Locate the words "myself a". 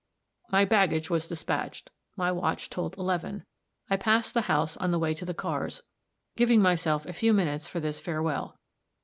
6.59-7.13